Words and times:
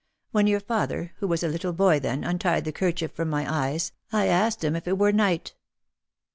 When 0.31 0.47
your 0.47 0.61
father, 0.61 1.13
who 1.17 1.27
was 1.27 1.43
a 1.43 1.47
little 1.47 1.73
boy 1.73 1.99
then, 1.99 2.23
untied 2.23 2.65
the 2.65 2.71
kerchief 2.71 3.11
from 3.11 3.29
my 3.29 3.45
eyes 3.47 3.91
I 4.11 4.25
asked 4.25 4.63
him 4.63 4.75
if 4.75 4.87
it 4.87 4.97
were 4.97 5.11
night. 5.11 5.53